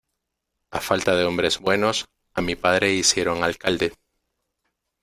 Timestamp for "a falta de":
0.71-1.25